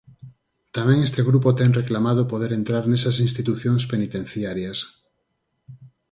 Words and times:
Tamén 0.75 0.99
este 1.07 1.21
grupo 1.29 1.49
ten 1.59 1.77
reclamado 1.81 2.21
poder 2.33 2.51
entrar 2.59 2.83
nesas 2.87 3.17
institucións 3.27 3.83
penitenciarias. 3.91 4.79